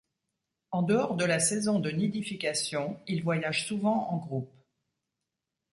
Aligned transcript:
En 0.71 0.81
dehors 0.81 1.15
de 1.15 1.25
la 1.25 1.39
saison 1.39 1.77
de 1.77 1.91
nidification, 1.91 2.99
il 3.05 3.21
voyage 3.21 3.67
souvent 3.67 4.07
en 4.09 4.17
groupes. 4.17 4.49